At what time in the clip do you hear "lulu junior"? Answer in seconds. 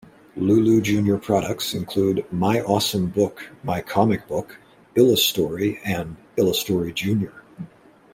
0.35-1.19